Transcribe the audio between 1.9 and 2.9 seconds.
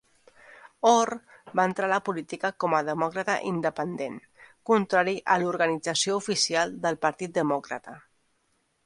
la política com a